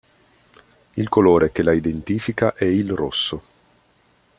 [0.95, 3.43] Il colore che la identifica è il rosso.